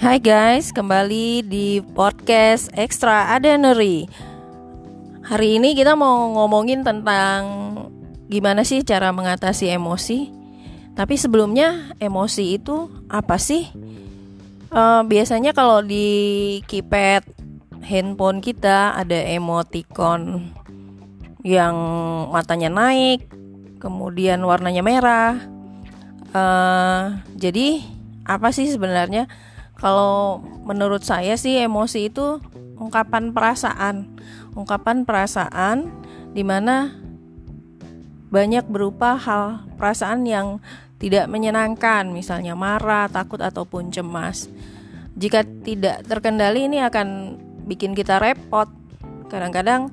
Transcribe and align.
Hai 0.00 0.16
guys, 0.16 0.72
kembali 0.72 1.44
di 1.44 1.84
podcast 1.92 2.72
Extra 2.72 3.36
Ordinary. 3.36 4.08
Hari 5.28 5.60
ini 5.60 5.76
kita 5.76 5.92
mau 5.92 6.24
ngomongin 6.40 6.80
tentang 6.80 7.44
gimana 8.32 8.64
sih 8.64 8.80
cara 8.80 9.12
mengatasi 9.12 9.68
emosi. 9.68 10.32
Tapi 10.96 11.20
sebelumnya 11.20 11.92
emosi 12.00 12.56
itu 12.56 12.88
apa 13.12 13.36
sih? 13.36 13.68
Uh, 14.72 15.04
biasanya 15.04 15.52
kalau 15.52 15.84
di 15.84 16.64
keypad 16.64 17.20
handphone 17.84 18.40
kita 18.40 18.96
ada 18.96 19.20
emoticon 19.20 20.48
yang 21.44 21.76
matanya 22.32 22.72
naik, 22.72 23.28
kemudian 23.76 24.40
warnanya 24.48 24.80
merah. 24.80 25.36
Uh, 26.32 27.20
jadi 27.36 27.84
apa 28.24 28.48
sih 28.48 28.64
sebenarnya? 28.64 29.28
Kalau 29.80 30.44
menurut 30.68 31.00
saya 31.00 31.40
sih 31.40 31.56
emosi 31.56 32.12
itu 32.12 32.36
ungkapan 32.76 33.32
perasaan, 33.32 34.12
ungkapan 34.52 35.08
perasaan 35.08 35.88
di 36.36 36.44
mana 36.44 36.92
banyak 38.30 38.68
berupa 38.68 39.16
hal 39.16 39.64
perasaan 39.80 40.28
yang 40.28 40.60
tidak 41.00 41.32
menyenangkan, 41.32 42.12
misalnya 42.12 42.52
marah, 42.52 43.08
takut 43.08 43.40
ataupun 43.40 43.88
cemas. 43.88 44.52
Jika 45.16 45.42
tidak 45.64 46.04
terkendali 46.04 46.68
ini 46.68 46.84
akan 46.84 47.40
bikin 47.64 47.96
kita 47.96 48.20
repot. 48.20 48.68
Kadang-kadang 49.32 49.88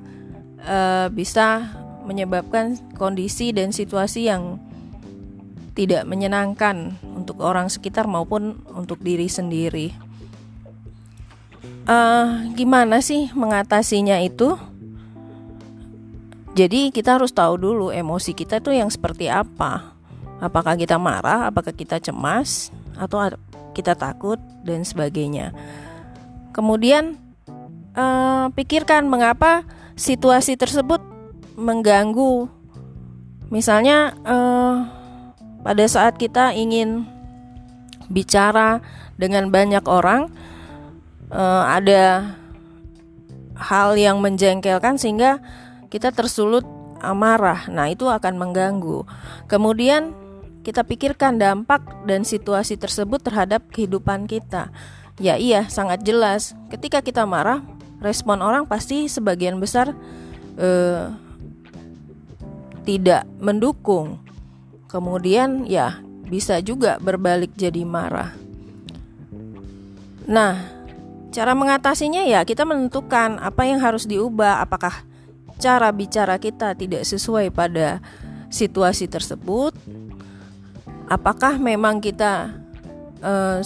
e, 0.60 1.08
bisa 1.08 1.64
menyebabkan 2.04 2.76
kondisi 3.00 3.56
dan 3.56 3.72
situasi 3.72 4.28
yang 4.28 4.60
tidak 5.72 6.04
menyenangkan 6.04 6.98
untuk 7.28 7.44
orang 7.44 7.68
sekitar 7.68 8.08
maupun 8.08 8.56
untuk 8.72 9.04
diri 9.04 9.28
sendiri. 9.28 9.92
Uh, 11.84 12.48
gimana 12.56 13.04
sih 13.04 13.28
mengatasinya 13.36 14.16
itu? 14.24 14.56
Jadi 16.56 16.88
kita 16.88 17.20
harus 17.20 17.36
tahu 17.36 17.60
dulu 17.60 17.92
emosi 17.92 18.32
kita 18.32 18.64
tuh 18.64 18.72
yang 18.72 18.88
seperti 18.88 19.28
apa. 19.28 19.92
Apakah 20.40 20.72
kita 20.80 20.96
marah, 20.96 21.52
apakah 21.52 21.76
kita 21.76 22.00
cemas, 22.00 22.72
atau 22.96 23.20
kita 23.76 23.92
takut 23.92 24.40
dan 24.64 24.88
sebagainya. 24.88 25.52
Kemudian 26.56 27.20
uh, 27.92 28.48
pikirkan 28.56 29.04
mengapa 29.04 29.68
situasi 30.00 30.56
tersebut 30.56 31.04
mengganggu. 31.60 32.48
Misalnya 33.52 34.16
uh, 34.24 34.88
pada 35.60 35.84
saat 35.84 36.16
kita 36.16 36.56
ingin 36.56 37.17
bicara 38.08 38.80
dengan 39.20 39.52
banyak 39.52 39.84
orang 39.84 40.32
uh, 41.32 41.64
ada 41.68 42.34
hal 43.58 43.94
yang 43.96 44.20
menjengkelkan 44.24 44.96
sehingga 44.96 45.40
kita 45.92 46.12
tersulut 46.12 46.64
amarah. 47.00 47.68
Nah, 47.70 47.88
itu 47.88 48.08
akan 48.08 48.34
mengganggu. 48.36 49.06
Kemudian 49.46 50.12
kita 50.66 50.84
pikirkan 50.84 51.40
dampak 51.40 51.80
dan 52.04 52.26
situasi 52.26 52.76
tersebut 52.76 53.22
terhadap 53.22 53.64
kehidupan 53.72 54.28
kita. 54.28 54.68
Ya 55.18 55.34
iya, 55.34 55.66
sangat 55.66 56.06
jelas. 56.06 56.54
Ketika 56.70 57.02
kita 57.02 57.26
marah, 57.26 57.64
respon 57.98 58.38
orang 58.42 58.66
pasti 58.66 59.10
sebagian 59.10 59.58
besar 59.58 59.90
uh, 60.58 61.10
tidak 62.86 63.28
mendukung 63.42 64.22
kemudian 64.88 65.68
ya 65.68 66.00
bisa 66.28 66.60
juga 66.60 67.00
berbalik 67.00 67.56
jadi 67.56 67.82
marah. 67.88 68.36
Nah, 70.28 70.60
cara 71.32 71.56
mengatasinya 71.56 72.20
ya 72.28 72.44
kita 72.44 72.68
menentukan 72.68 73.40
apa 73.40 73.64
yang 73.64 73.80
harus 73.80 74.04
diubah, 74.04 74.60
apakah 74.60 75.04
cara 75.56 75.88
bicara 75.90 76.36
kita 76.36 76.76
tidak 76.76 77.08
sesuai 77.08 77.48
pada 77.50 78.04
situasi 78.52 79.08
tersebut, 79.08 79.72
apakah 81.08 81.56
memang 81.56 82.04
kita 82.04 82.52
uh, 83.24 83.60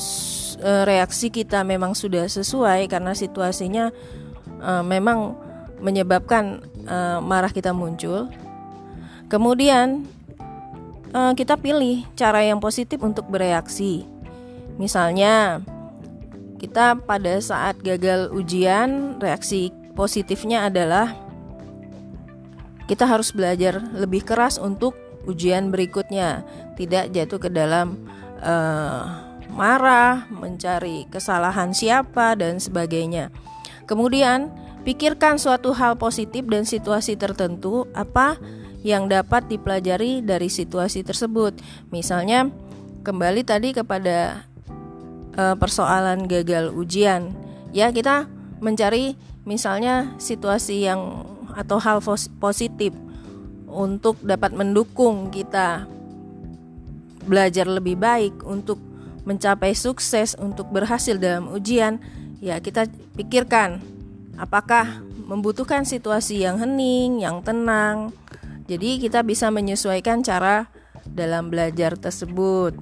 reaksi 0.86 1.34
kita 1.34 1.66
memang 1.66 1.98
sudah 1.98 2.30
sesuai 2.30 2.86
karena 2.86 3.12
situasinya 3.12 3.90
uh, 4.62 4.86
memang 4.86 5.34
menyebabkan 5.82 6.62
marah 7.22 7.50
kita 7.50 7.74
muncul. 7.74 8.30
Kemudian 9.26 10.06
uh, 11.14 11.32
kita 11.36 11.60
pilih 11.60 12.04
cara 12.16 12.42
yang 12.42 12.58
positif 12.58 13.00
untuk 13.04 13.28
bereaksi. 13.28 14.04
Misalnya, 14.80 15.60
kita 16.58 16.98
pada 17.04 17.38
saat 17.38 17.78
gagal 17.80 18.32
ujian, 18.32 19.20
reaksi 19.20 19.70
positifnya 19.92 20.66
adalah 20.66 21.12
kita 22.88 23.04
harus 23.06 23.30
belajar 23.30 23.78
lebih 23.94 24.24
keras 24.24 24.56
untuk 24.56 24.96
ujian 25.28 25.70
berikutnya, 25.70 26.42
tidak 26.74 27.14
jatuh 27.14 27.38
ke 27.38 27.48
dalam 27.52 28.08
uh, 28.42 29.32
marah, 29.52 30.26
mencari 30.32 31.06
kesalahan 31.12 31.70
siapa, 31.76 32.34
dan 32.34 32.58
sebagainya. 32.58 33.28
Kemudian, 33.86 34.50
pikirkan 34.82 35.38
suatu 35.38 35.70
hal 35.74 35.98
positif 35.98 36.46
dan 36.46 36.66
situasi 36.66 37.14
tertentu 37.14 37.86
apa 37.94 38.38
yang 38.82 39.06
dapat 39.06 39.46
dipelajari 39.46 40.20
dari 40.22 40.50
situasi 40.50 41.06
tersebut. 41.06 41.54
Misalnya, 41.94 42.50
kembali 43.06 43.46
tadi 43.46 43.70
kepada 43.70 44.42
uh, 45.38 45.54
persoalan 45.54 46.26
gagal 46.26 46.74
ujian, 46.74 47.30
ya 47.70 47.94
kita 47.94 48.26
mencari 48.58 49.14
misalnya 49.46 50.14
situasi 50.18 50.86
yang 50.86 51.26
atau 51.54 51.78
hal 51.78 52.02
positif 52.38 52.94
untuk 53.70 54.18
dapat 54.22 54.52
mendukung 54.54 55.30
kita 55.30 55.86
belajar 57.24 57.70
lebih 57.70 57.96
baik 57.98 58.42
untuk 58.42 58.78
mencapai 59.22 59.78
sukses 59.78 60.34
untuk 60.42 60.68
berhasil 60.74 61.14
dalam 61.16 61.46
ujian. 61.54 62.02
Ya 62.42 62.58
kita 62.58 62.90
pikirkan 63.14 63.78
apakah 64.36 65.04
membutuhkan 65.28 65.84
situasi 65.84 66.44
yang 66.44 66.60
hening, 66.60 67.20
yang 67.20 67.40
tenang, 67.40 68.12
jadi 68.70 68.96
kita 69.02 69.20
bisa 69.26 69.50
menyesuaikan 69.50 70.22
cara 70.22 70.70
dalam 71.04 71.50
belajar 71.50 71.98
tersebut. 71.98 72.72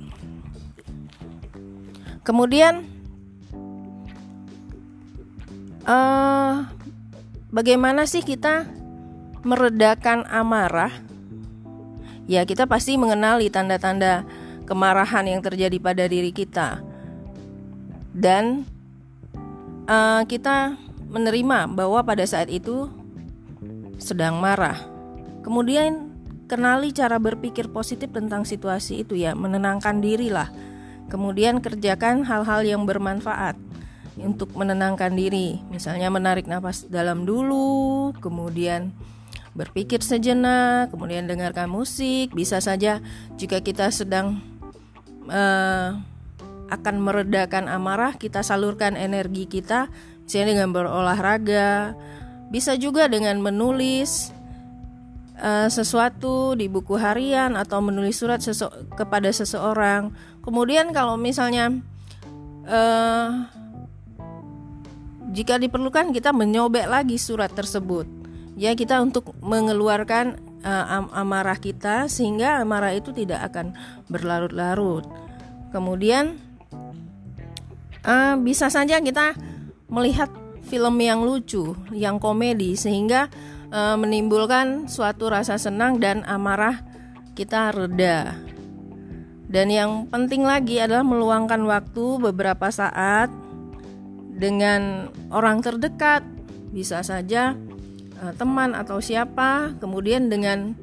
Kemudian 2.21 2.85
uh, 5.89 6.69
bagaimana 7.49 8.05
sih 8.05 8.21
kita 8.21 8.69
meredakan 9.41 10.29
amarah? 10.29 10.93
Ya, 12.31 12.47
kita 12.47 12.69
pasti 12.71 12.95
mengenali 12.95 13.51
tanda-tanda 13.51 14.23
kemarahan 14.69 15.27
yang 15.27 15.43
terjadi 15.43 15.75
pada 15.83 16.07
diri 16.07 16.31
kita. 16.31 16.79
Dan 18.15 18.63
uh, 19.91 20.23
kita 20.29 20.79
menerima 21.11 21.67
bahwa 21.75 22.01
pada 22.07 22.23
saat 22.23 22.47
itu 22.47 22.87
sedang 23.99 24.39
marah. 24.39 24.79
Kemudian 25.43 26.15
kenali 26.47 26.95
cara 26.95 27.19
berpikir 27.19 27.69
positif 27.69 28.15
tentang 28.15 28.47
situasi 28.47 29.03
itu 29.03 29.19
ya, 29.19 29.35
menenangkan 29.35 29.99
diri 29.99 30.31
lah. 30.31 30.49
Kemudian 31.11 31.59
kerjakan 31.59 32.23
hal-hal 32.23 32.63
yang 32.63 32.87
bermanfaat 32.87 33.59
untuk 34.23 34.55
menenangkan 34.55 35.13
diri. 35.13 35.59
Misalnya 35.69 36.07
menarik 36.09 36.47
nafas 36.47 36.87
dalam 36.87 37.27
dulu, 37.27 38.15
kemudian 38.23 38.95
berpikir 39.55 39.99
sejenak, 40.01 40.95
kemudian 40.95 41.27
dengarkan 41.27 41.67
musik. 41.67 42.31
Bisa 42.31 42.63
saja 42.63 43.03
jika 43.35 43.59
kita 43.59 43.91
sedang 43.91 44.39
uh, 45.27 45.99
akan 46.71 46.97
meredakan 47.03 47.67
amarah, 47.67 48.15
kita 48.15 48.47
salurkan 48.47 48.95
energi 48.95 49.51
kita 49.51 49.91
misalnya 50.31 50.47
dengan 50.47 50.71
berolahraga. 50.71 51.99
Bisa 52.55 52.79
juga 52.79 53.11
dengan 53.11 53.43
menulis, 53.43 54.31
uh, 55.41 55.67
sesuatu 55.67 56.55
di 56.55 56.69
buku 56.69 56.95
harian 56.95 57.57
atau 57.57 57.83
menulis 57.83 58.21
surat 58.21 58.39
sese 58.39 58.69
kepada 58.95 59.33
seseorang. 59.33 60.13
Kemudian 60.45 60.93
kalau 60.95 61.17
misalnya 61.19 61.75
uh, 62.69 63.29
jika 65.35 65.57
diperlukan 65.59 66.13
kita 66.15 66.31
menyobek 66.31 66.87
lagi 66.87 67.17
surat 67.17 67.51
tersebut. 67.51 68.07
Ya 68.61 68.77
kita 68.77 69.01
untuk 69.01 69.33
mengeluarkan 69.41 70.37
uh, 70.61 70.87
am 71.01 71.07
amarah 71.17 71.57
kita 71.57 72.13
sehingga 72.13 72.61
amarah 72.61 72.93
itu 72.93 73.09
tidak 73.15 73.51
akan 73.51 73.73
berlarut-larut. 74.13 75.09
Kemudian 75.73 76.37
uh, 78.05 78.37
bisa 78.37 78.69
saja 78.69 79.01
kita 79.01 79.33
melihat 79.91 80.31
film 80.65 80.97
yang 81.03 81.27
lucu, 81.27 81.75
yang 81.91 82.23
komedi 82.23 82.79
sehingga 82.79 83.27
e, 83.69 83.81
menimbulkan 83.99 84.87
suatu 84.87 85.27
rasa 85.29 85.59
senang 85.59 85.99
dan 85.99 86.23
amarah 86.25 86.81
kita 87.35 87.75
reda. 87.75 88.39
Dan 89.51 89.67
yang 89.67 90.07
penting 90.07 90.47
lagi 90.47 90.79
adalah 90.79 91.03
meluangkan 91.03 91.59
waktu 91.67 92.23
beberapa 92.31 92.71
saat 92.71 93.35
dengan 94.41 95.11
orang 95.35 95.59
terdekat, 95.59 96.23
bisa 96.71 97.03
saja 97.03 97.59
uh, 98.23 98.33
teman 98.39 98.79
atau 98.79 99.03
siapa, 99.03 99.75
kemudian 99.83 100.31
dengan 100.31 100.79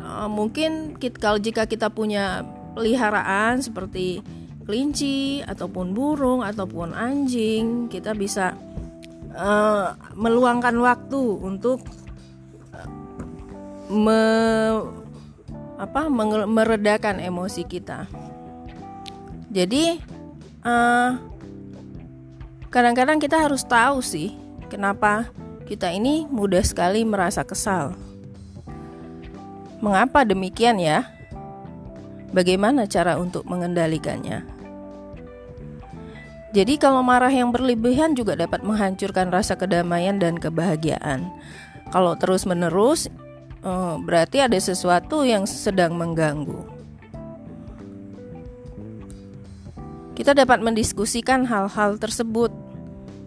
uh, 0.00 0.30
mungkin 0.30 0.94
kita, 0.96 1.18
kalau 1.18 1.42
jika 1.42 1.66
kita 1.66 1.90
punya 1.90 2.46
peliharaan 2.78 3.58
seperti 3.58 4.22
kelinci 4.66 5.46
ataupun 5.46 5.94
burung 5.94 6.42
ataupun 6.42 6.90
anjing, 6.90 7.86
kita 7.86 8.12
bisa 8.18 8.58
uh, 9.32 9.94
meluangkan 10.18 10.74
waktu 10.82 11.22
untuk 11.38 11.86
me, 13.86 14.20
apa 15.78 16.10
meredakan 16.50 17.22
emosi 17.22 17.62
kita. 17.62 18.10
Jadi 19.54 20.02
kadang 20.66 21.22
kadang-kadang 22.74 23.22
kita 23.22 23.38
harus 23.38 23.62
tahu 23.62 24.02
sih 24.02 24.34
kenapa 24.66 25.30
kita 25.70 25.94
ini 25.94 26.26
mudah 26.26 26.66
sekali 26.66 27.06
merasa 27.06 27.46
kesal. 27.46 27.94
Mengapa 29.78 30.26
demikian 30.26 30.82
ya? 30.82 31.06
Bagaimana 32.34 32.90
cara 32.90 33.16
untuk 33.22 33.46
mengendalikannya? 33.46 34.55
Jadi 36.56 36.80
kalau 36.80 37.04
marah 37.04 37.28
yang 37.28 37.52
berlebihan 37.52 38.16
juga 38.16 38.32
dapat 38.32 38.64
menghancurkan 38.64 39.28
rasa 39.28 39.60
kedamaian 39.60 40.16
dan 40.16 40.40
kebahagiaan. 40.40 41.28
Kalau 41.92 42.16
terus-menerus 42.16 43.12
Oh, 43.66 43.98
berarti 43.98 44.38
ada 44.38 44.54
sesuatu 44.62 45.26
yang 45.26 45.42
sedang 45.42 45.98
mengganggu. 45.98 46.62
Kita 50.14 50.38
dapat 50.38 50.62
mendiskusikan 50.62 51.42
hal-hal 51.50 51.98
tersebut 51.98 52.54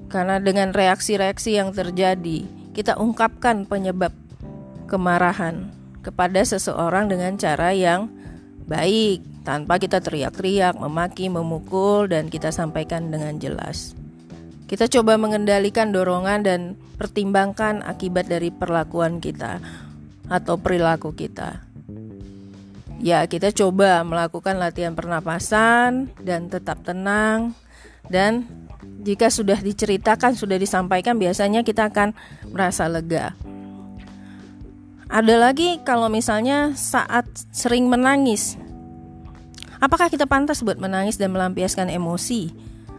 karena 0.08 0.40
dengan 0.40 0.72
reaksi-reaksi 0.72 1.60
yang 1.60 1.75
terjadi, 1.75 2.48
kita 2.72 2.96
ungkapkan 2.96 3.68
penyebab 3.68 4.16
kemarahan 4.88 5.75
kepada 6.08 6.40
seseorang 6.48 7.12
dengan 7.12 7.36
cara 7.36 7.75
yang 7.75 8.08
baik, 8.64 9.38
tanpa 9.50 9.81
kita 9.81 9.98
teriak-teriak, 9.98 10.78
memaki, 10.78 11.25
memukul, 11.25 12.06
dan 12.06 12.30
kita 12.30 12.54
sampaikan 12.54 13.10
dengan 13.10 13.42
jelas. 13.42 13.98
Kita 14.69 14.86
coba 14.86 15.18
mengendalikan 15.18 15.90
dorongan 15.90 16.46
dan 16.46 16.78
pertimbangkan 17.01 17.81
akibat 17.81 18.30
dari 18.30 18.54
perlakuan 18.54 19.18
kita 19.18 19.57
atau 20.30 20.62
perilaku 20.62 21.18
kita. 21.18 21.66
Ya, 23.01 23.25
kita 23.25 23.50
coba 23.50 24.06
melakukan 24.06 24.62
latihan 24.62 24.94
pernapasan 24.94 26.13
dan 26.22 26.54
tetap 26.54 26.86
tenang 26.86 27.57
dan 28.06 28.46
jika 29.01 29.34
sudah 29.34 29.57
diceritakan, 29.57 30.38
sudah 30.38 30.62
disampaikan 30.62 31.18
biasanya 31.18 31.66
kita 31.66 31.90
akan 31.90 32.13
merasa 32.54 32.86
lega. 32.86 33.34
Ada 35.10 35.42
lagi 35.42 35.81
kalau 35.81 36.06
misalnya 36.06 36.78
saat 36.78 37.25
sering 37.50 37.90
menangis. 37.90 38.69
Apakah 39.80 40.12
kita 40.12 40.28
pantas 40.28 40.60
buat 40.60 40.76
menangis 40.76 41.16
dan 41.16 41.31
melampiaskan 41.31 41.88
emosi 41.88 42.52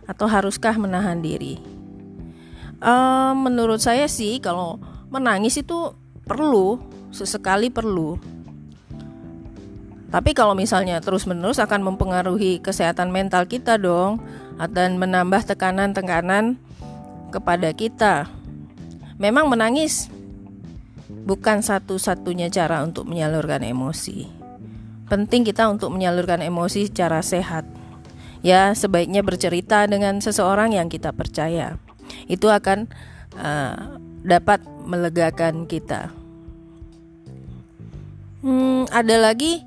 atau 0.08 0.24
haruskah 0.24 0.80
menahan 0.80 1.20
diri? 1.20 1.60
Uh, 2.80 3.36
menurut 3.36 3.84
saya 3.84 4.08
sih 4.08 4.40
kalau 4.40 4.80
menangis 5.12 5.60
itu 5.60 5.92
perlu 6.24 6.80
sesekali 7.12 7.68
perlu. 7.68 8.16
Tapi 10.08 10.32
kalau 10.32 10.56
misalnya 10.56 10.98
terus-menerus 11.04 11.60
akan 11.60 11.84
mempengaruhi 11.92 12.58
kesehatan 12.64 13.12
mental 13.12 13.44
kita 13.44 13.76
dong 13.76 14.18
dan 14.72 14.96
menambah 14.96 15.46
tekanan-tekanan 15.46 16.58
kepada 17.28 17.70
kita. 17.76 18.26
Memang 19.20 19.52
menangis 19.52 20.08
bukan 21.28 21.60
satu-satunya 21.60 22.48
cara 22.48 22.80
untuk 22.82 23.04
menyalurkan 23.04 23.62
emosi. 23.62 24.39
Penting 25.10 25.42
kita 25.42 25.66
untuk 25.66 25.90
menyalurkan 25.90 26.38
emosi 26.38 26.86
secara 26.86 27.18
sehat. 27.18 27.66
Ya, 28.46 28.70
sebaiknya 28.72 29.26
bercerita 29.26 29.84
dengan 29.90 30.22
seseorang 30.22 30.72
yang 30.72 30.86
kita 30.86 31.10
percaya. 31.10 31.76
Itu 32.30 32.46
akan 32.46 32.86
uh, 33.34 33.98
dapat 34.22 34.62
melegakan 34.86 35.66
kita. 35.66 36.14
Hmm, 38.40 38.88
ada 38.88 39.20
lagi 39.20 39.66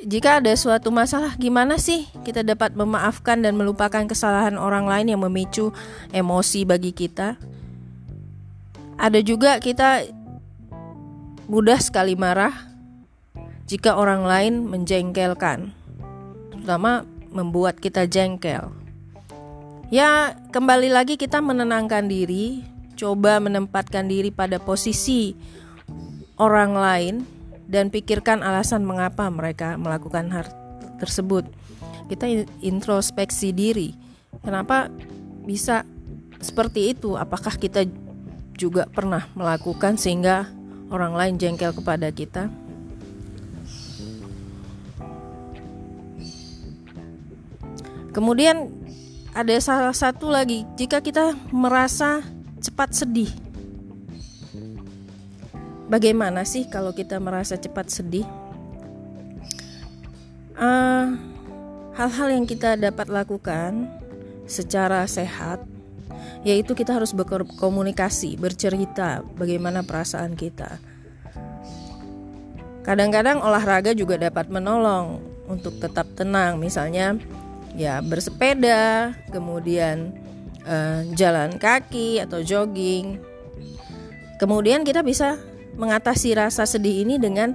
jika 0.00 0.40
ada 0.40 0.56
suatu 0.56 0.88
masalah, 0.88 1.36
gimana 1.36 1.76
sih 1.76 2.08
kita 2.24 2.40
dapat 2.40 2.72
memaafkan 2.72 3.44
dan 3.44 3.52
melupakan 3.58 4.00
kesalahan 4.08 4.56
orang 4.56 4.88
lain 4.88 5.12
yang 5.12 5.20
memicu 5.20 5.76
emosi 6.08 6.64
bagi 6.64 6.96
kita? 6.96 7.36
Ada 8.96 9.20
juga 9.20 9.60
kita 9.60 10.08
mudah 11.52 11.76
sekali 11.82 12.16
marah 12.16 12.69
jika 13.70 13.94
orang 13.94 14.26
lain 14.26 14.66
menjengkelkan, 14.66 15.70
terutama 16.50 17.06
membuat 17.30 17.78
kita 17.78 18.02
jengkel. 18.02 18.74
Ya, 19.94 20.34
kembali 20.50 20.90
lagi 20.90 21.14
kita 21.14 21.38
menenangkan 21.38 22.10
diri, 22.10 22.66
coba 22.98 23.38
menempatkan 23.38 24.10
diri 24.10 24.34
pada 24.34 24.58
posisi 24.58 25.38
orang 26.34 26.74
lain 26.74 27.14
dan 27.70 27.94
pikirkan 27.94 28.42
alasan 28.42 28.82
mengapa 28.82 29.30
mereka 29.30 29.78
melakukan 29.78 30.34
hal 30.34 30.50
tersebut. 30.98 31.46
Kita 32.10 32.26
introspeksi 32.66 33.54
diri. 33.54 33.94
Kenapa 34.42 34.90
bisa 35.46 35.86
seperti 36.42 36.90
itu? 36.90 37.14
Apakah 37.14 37.54
kita 37.54 37.86
juga 38.58 38.90
pernah 38.90 39.30
melakukan 39.38 39.94
sehingga 39.94 40.50
orang 40.90 41.14
lain 41.14 41.34
jengkel 41.38 41.70
kepada 41.70 42.10
kita? 42.10 42.50
Kemudian 48.10 48.70
ada 49.30 49.54
salah 49.62 49.94
satu 49.94 50.26
lagi, 50.26 50.66
jika 50.74 50.98
kita 50.98 51.34
merasa 51.54 52.22
cepat 52.58 52.92
sedih, 52.92 53.30
Bagaimana 55.90 56.46
sih 56.46 56.70
kalau 56.70 56.94
kita 56.94 57.18
merasa 57.18 57.58
cepat 57.58 57.90
sedih? 57.90 58.22
ah, 60.54 61.18
hal-hal 61.98 62.28
yang 62.30 62.46
kita 62.46 62.78
dapat 62.78 63.10
lakukan 63.10 63.90
secara 64.46 65.02
sehat, 65.10 65.66
yaitu 66.46 66.78
kita 66.78 66.94
harus 66.94 67.10
berkomunikasi, 67.10 68.38
bercerita 68.38 69.26
bagaimana 69.34 69.82
perasaan 69.82 70.38
kita. 70.38 70.78
Kadang-kadang 72.86 73.42
olahraga 73.42 73.90
juga 73.90 74.14
dapat 74.14 74.46
menolong 74.46 75.18
untuk 75.50 75.74
tetap 75.82 76.06
tenang, 76.14 76.62
misalnya 76.62 77.18
ya 77.74 78.02
bersepeda, 78.02 79.14
kemudian 79.30 80.14
uh, 80.66 81.06
jalan 81.14 81.56
kaki 81.56 82.18
atau 82.22 82.42
jogging. 82.42 83.20
Kemudian 84.40 84.82
kita 84.82 85.04
bisa 85.04 85.36
mengatasi 85.76 86.32
rasa 86.32 86.64
sedih 86.64 87.04
ini 87.04 87.20
dengan 87.20 87.54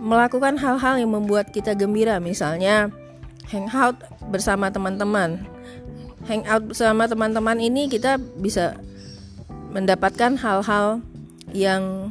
melakukan 0.00 0.56
hal-hal 0.60 1.00
yang 1.00 1.12
membuat 1.12 1.52
kita 1.52 1.72
gembira, 1.72 2.20
misalnya 2.20 2.88
hangout 3.48 3.96
bersama 4.28 4.68
teman-teman. 4.72 5.44
Hangout 6.26 6.72
bersama 6.72 7.06
teman-teman 7.06 7.56
ini 7.60 7.86
kita 7.86 8.18
bisa 8.18 8.76
mendapatkan 9.70 10.34
hal-hal 10.40 11.00
yang 11.52 12.10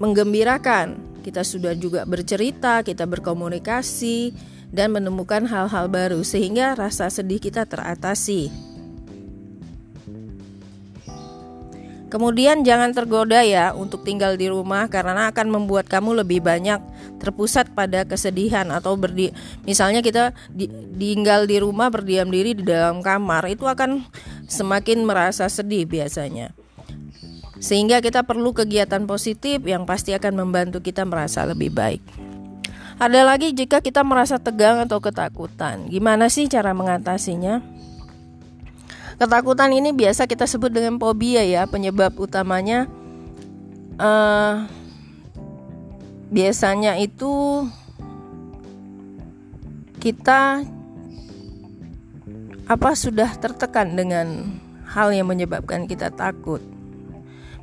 menggembirakan. 0.00 0.96
Kita 1.20 1.44
sudah 1.44 1.76
juga 1.76 2.08
bercerita, 2.08 2.80
kita 2.80 3.04
berkomunikasi 3.04 4.32
dan 4.70 4.94
menemukan 4.94 5.46
hal-hal 5.46 5.90
baru 5.90 6.22
sehingga 6.22 6.78
rasa 6.78 7.10
sedih 7.10 7.42
kita 7.42 7.66
teratasi. 7.66 8.70
Kemudian 12.10 12.66
jangan 12.66 12.90
tergoda 12.90 13.38
ya 13.46 13.70
untuk 13.70 14.02
tinggal 14.02 14.34
di 14.34 14.50
rumah 14.50 14.90
karena 14.90 15.30
akan 15.30 15.46
membuat 15.46 15.86
kamu 15.86 16.26
lebih 16.26 16.42
banyak 16.42 16.82
terpusat 17.22 17.70
pada 17.70 18.02
kesedihan 18.02 18.66
atau 18.74 18.98
berdi 18.98 19.30
misalnya 19.62 20.02
kita 20.02 20.34
di, 20.50 20.66
tinggal 20.98 21.46
di 21.46 21.62
rumah 21.62 21.86
berdiam 21.86 22.26
diri 22.26 22.58
di 22.58 22.66
dalam 22.66 22.98
kamar 22.98 23.46
itu 23.54 23.62
akan 23.62 24.02
semakin 24.50 25.06
merasa 25.06 25.46
sedih 25.46 25.86
biasanya. 25.86 26.50
Sehingga 27.62 28.02
kita 28.02 28.26
perlu 28.26 28.50
kegiatan 28.58 29.06
positif 29.06 29.62
yang 29.62 29.86
pasti 29.86 30.10
akan 30.10 30.34
membantu 30.34 30.82
kita 30.82 31.06
merasa 31.06 31.46
lebih 31.46 31.70
baik. 31.70 32.02
Ada 33.00 33.24
lagi 33.24 33.56
jika 33.56 33.80
kita 33.80 34.04
merasa 34.04 34.36
tegang 34.36 34.76
atau 34.84 35.00
ketakutan. 35.00 35.88
Gimana 35.88 36.28
sih 36.28 36.52
cara 36.52 36.76
mengatasinya? 36.76 37.64
Ketakutan 39.16 39.72
ini 39.72 39.96
biasa 39.96 40.28
kita 40.28 40.44
sebut 40.44 40.68
dengan 40.68 41.00
fobia 41.00 41.40
ya. 41.40 41.64
Penyebab 41.64 42.12
utamanya 42.20 42.92
uh, 43.96 44.68
biasanya 46.28 47.00
itu 47.00 47.64
kita 49.96 50.60
apa 52.68 52.90
sudah 52.92 53.32
tertekan 53.40 53.96
dengan 53.96 54.60
hal 54.92 55.16
yang 55.16 55.24
menyebabkan 55.24 55.88
kita 55.88 56.12
takut? 56.12 56.60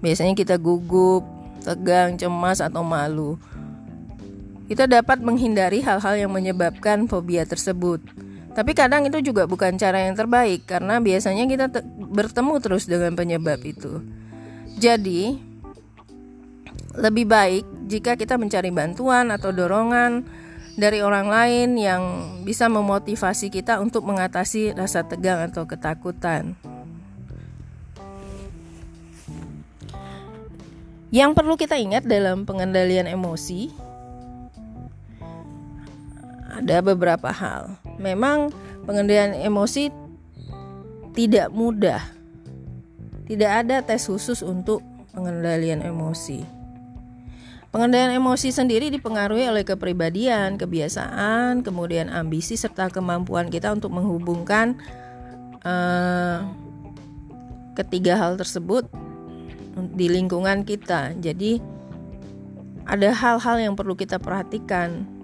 Biasanya 0.01 0.33
kita 0.33 0.57
gugup, 0.57 1.21
tegang, 1.61 2.17
cemas, 2.17 2.57
atau 2.57 2.81
malu. 2.81 3.37
Kita 4.67 4.83
dapat 4.83 5.23
menghindari 5.23 5.79
hal-hal 5.79 6.27
yang 6.27 6.31
menyebabkan 6.35 7.07
fobia 7.07 7.47
tersebut. 7.47 8.03
Tapi 8.51 8.71
kadang 8.75 9.07
itu 9.07 9.23
juga 9.23 9.47
bukan 9.47 9.79
cara 9.79 10.03
yang 10.03 10.17
terbaik 10.17 10.67
karena 10.67 10.99
biasanya 10.99 11.47
kita 11.47 11.65
te 11.71 11.79
bertemu 11.87 12.55
terus 12.59 12.83
dengan 12.83 13.15
penyebab 13.15 13.63
itu. 13.63 14.03
Jadi, 14.75 15.39
lebih 16.97 17.29
baik 17.29 17.63
jika 17.87 18.19
kita 18.19 18.35
mencari 18.35 18.73
bantuan 18.73 19.29
atau 19.31 19.53
dorongan 19.53 20.25
dari 20.77 20.99
orang 21.01 21.29
lain 21.29 21.79
yang 21.79 22.03
bisa 22.43 22.67
memotivasi 22.67 23.49
kita 23.53 23.79
untuk 23.79 24.03
mengatasi 24.03 24.75
rasa 24.75 25.05
tegang 25.05 25.47
atau 25.47 25.63
ketakutan. 25.63 26.57
Yang 31.07 31.31
perlu 31.39 31.55
kita 31.55 31.79
ingat 31.79 32.03
dalam 32.03 32.43
pengendalian 32.43 33.07
emosi 33.07 33.71
ada 36.57 36.81
beberapa 36.81 37.29
hal. 37.29 37.77
Memang 38.01 38.49
pengendalian 38.89 39.37
emosi 39.37 39.93
tidak 41.13 41.53
mudah. 41.53 42.01
Tidak 43.27 43.51
ada 43.51 43.83
tes 43.83 44.07
khusus 44.07 44.39
untuk 44.41 44.81
pengendalian 45.11 45.83
emosi. 45.83 46.45
Pengendalian 47.67 48.15
emosi 48.15 48.49
sendiri 48.49 48.87
dipengaruhi 48.87 49.43
oleh 49.51 49.67
kepribadian, 49.67 50.55
kebiasaan, 50.55 51.67
kemudian 51.67 52.07
ambisi 52.07 52.55
serta 52.55 52.87
kemampuan 52.87 53.51
kita 53.51 53.75
untuk 53.75 53.91
menghubungkan 53.91 54.79
uh, 55.67 56.47
ketiga 57.75 58.15
hal 58.15 58.39
tersebut 58.39 58.87
di 59.93 60.07
lingkungan 60.07 60.63
kita. 60.63 61.11
Jadi 61.19 61.59
ada 62.87 63.11
hal-hal 63.11 63.59
yang 63.59 63.75
perlu 63.75 63.99
kita 63.99 64.15
perhatikan 64.15 65.16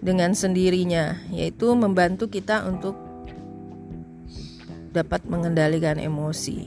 dengan 0.00 0.32
sendirinya, 0.32 1.20
yaitu 1.28 1.72
membantu 1.76 2.32
kita 2.32 2.64
untuk 2.64 2.96
dapat 4.90 5.22
mengendalikan 5.28 6.00
emosi. 6.00 6.66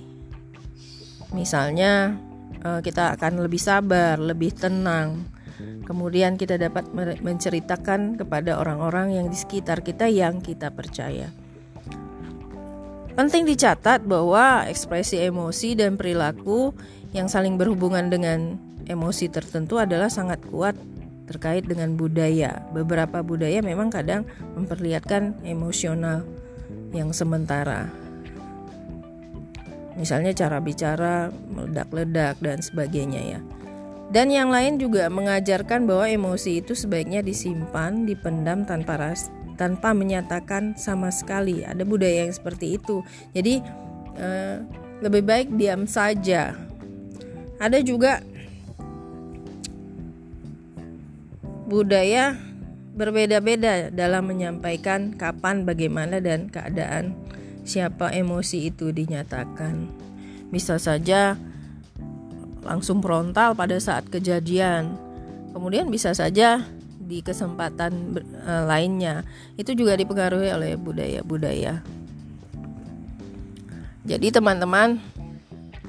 Misalnya, 1.33 2.13
eh, 2.61 2.79
kita 2.79 3.17
akan 3.17 3.41
lebih 3.41 3.59
sabar, 3.59 4.21
lebih 4.21 4.53
tenang. 4.53 5.27
Kemudian, 5.83 6.39
kita 6.39 6.55
dapat 6.55 6.87
menceritakan 7.19 8.15
kepada 8.15 8.55
orang-orang 8.55 9.19
yang 9.19 9.27
di 9.27 9.35
sekitar 9.35 9.83
kita 9.83 10.07
yang 10.07 10.39
kita 10.39 10.71
percaya. 10.71 11.27
Penting 13.13 13.45
dicatat 13.45 14.01
bahwa 14.09 14.65
ekspresi 14.65 15.21
emosi 15.21 15.77
dan 15.77 15.93
perilaku 15.99 16.73
yang 17.13 17.29
saling 17.29 17.61
berhubungan 17.61 18.09
dengan 18.09 18.57
emosi 18.89 19.29
tertentu 19.29 19.77
adalah 19.77 20.09
sangat 20.09 20.41
kuat 20.49 20.73
terkait 21.27 21.63
dengan 21.67 21.95
budaya. 21.95 22.63
Beberapa 22.75 23.23
budaya 23.23 23.63
memang 23.63 23.89
kadang 23.89 24.27
memperlihatkan 24.55 25.39
emosional 25.47 26.27
yang 26.91 27.09
sementara. 27.15 27.89
Misalnya 29.93 30.33
cara 30.33 30.57
bicara 30.57 31.29
meledak-ledak 31.53 32.41
dan 32.41 32.59
sebagainya 32.59 33.21
ya. 33.37 33.39
Dan 34.13 34.29
yang 34.29 34.53
lain 34.53 34.77
juga 34.77 35.09
mengajarkan 35.09 35.89
bahwa 35.89 36.05
emosi 36.05 36.61
itu 36.61 36.77
sebaiknya 36.77 37.25
disimpan, 37.25 38.05
dipendam 38.05 38.61
tanpa 38.65 38.97
ras 38.97 39.33
tanpa 39.55 39.93
menyatakan 39.93 40.73
sama 40.77 41.13
sekali. 41.13 41.61
Ada 41.65 41.85
budaya 41.85 42.25
yang 42.25 42.33
seperti 42.33 42.77
itu. 42.77 43.05
Jadi 43.33 43.61
eh, 44.17 44.57
lebih 45.01 45.23
baik 45.25 45.47
diam 45.57 45.85
saja. 45.85 46.57
Ada 47.61 47.79
juga 47.85 48.19
budaya 51.73 52.37
berbeda-beda 52.93 53.89
dalam 53.89 54.29
menyampaikan 54.29 55.17
kapan, 55.17 55.65
bagaimana, 55.65 56.21
dan 56.21 56.53
keadaan 56.53 57.17
siapa 57.65 58.13
emosi 58.13 58.69
itu 58.69 58.93
dinyatakan. 58.93 59.89
Bisa 60.53 60.77
saja 60.77 61.33
langsung 62.61 63.01
frontal 63.01 63.57
pada 63.57 63.81
saat 63.81 64.05
kejadian, 64.13 64.93
kemudian 65.51 65.89
bisa 65.89 66.13
saja 66.13 66.61
di 67.01 67.25
kesempatan 67.25 68.21
eh, 68.21 68.63
lainnya. 68.69 69.25
Itu 69.57 69.73
juga 69.73 69.97
dipengaruhi 69.97 70.53
oleh 70.53 70.77
budaya-budaya. 70.77 71.81
Jadi 74.03 74.35
teman-teman, 74.35 74.99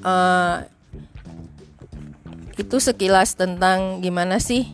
uh, 0.07 0.62
itu 2.55 2.79
sekilas 2.79 3.35
tentang 3.35 3.99
gimana 3.99 4.38
sih 4.38 4.71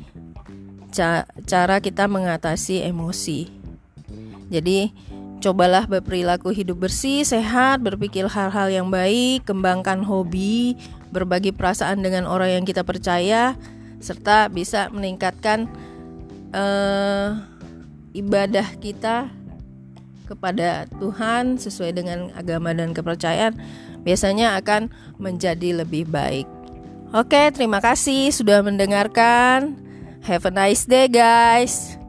ca 0.91 1.27
cara 1.47 1.79
kita 1.79 2.07
mengatasi 2.11 2.85
emosi. 2.87 3.51
Jadi, 4.51 4.91
cobalah 5.41 5.87
berperilaku 5.87 6.51
hidup 6.51 6.87
bersih, 6.87 7.23
sehat, 7.23 7.81
berpikir 7.81 8.27
hal-hal 8.27 8.69
yang 8.69 8.89
baik, 8.91 9.47
kembangkan 9.47 10.03
hobi, 10.03 10.75
berbagi 11.15 11.55
perasaan 11.55 12.03
dengan 12.03 12.27
orang 12.27 12.61
yang 12.61 12.65
kita 12.67 12.83
percaya, 12.83 13.55
serta 14.03 14.51
bisa 14.51 14.91
meningkatkan 14.91 15.71
uh, 16.51 17.39
ibadah 18.13 18.67
kita 18.79 19.31
kepada 20.27 20.87
Tuhan 21.03 21.59
sesuai 21.59 21.91
dengan 21.91 22.31
agama 22.39 22.71
dan 22.71 22.95
kepercayaan 22.95 23.59
biasanya 24.07 24.55
akan 24.63 24.89
menjadi 25.19 25.83
lebih 25.83 26.07
baik. 26.07 26.47
Oke, 27.11 27.51
terima 27.51 27.83
kasih 27.83 28.31
sudah 28.31 28.63
mendengarkan. 28.63 29.90
Have 30.23 30.45
a 30.45 30.51
nice 30.51 30.85
day, 30.85 31.09
guys. 31.09 32.00